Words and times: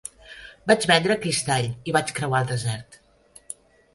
Vaig 0.71 0.85
vendre 0.91 1.17
cristall 1.25 1.69
i 1.91 1.95
vaig 1.97 2.13
creuar 2.21 2.41
el 2.45 2.49
desert. 2.53 2.97